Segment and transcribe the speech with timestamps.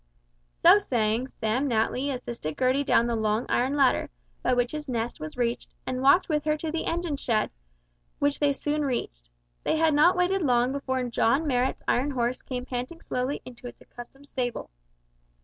[0.63, 4.09] So saying, Sam Natly assisted Gertie down the long iron ladder,
[4.41, 7.51] by which his nest was reached, and walked with her to the engine shed,
[8.17, 9.29] which they soon reached.
[9.63, 13.79] They had not waited long before John Marrot's iron horse came panting slowly into its
[13.79, 14.71] accustomed stable.